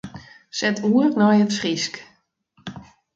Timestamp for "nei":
1.17-1.37